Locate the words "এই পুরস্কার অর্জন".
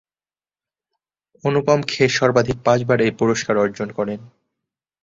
3.01-3.89